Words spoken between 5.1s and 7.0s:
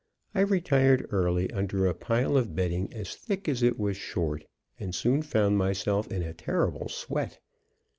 found myself in a terrible